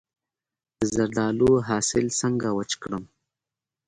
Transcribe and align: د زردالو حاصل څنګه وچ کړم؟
د 0.77 0.79
زردالو 0.95 1.51
حاصل 1.67 2.05
څنګه 2.19 2.47
وچ 2.57 2.71
کړم؟ 2.81 3.03